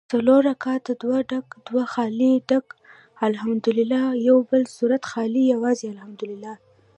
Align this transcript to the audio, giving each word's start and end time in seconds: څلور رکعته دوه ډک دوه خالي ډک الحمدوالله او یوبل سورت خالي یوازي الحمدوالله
څلور 0.13 0.41
رکعته 0.51 0.91
دوه 1.03 1.19
ډک 1.29 1.47
دوه 1.67 1.83
خالي 1.93 2.31
ډک 2.49 2.67
الحمدوالله 3.29 4.03
او 4.11 4.17
یوبل 4.29 4.61
سورت 4.75 5.03
خالي 5.11 5.43
یوازي 5.53 5.87
الحمدوالله 5.95 6.53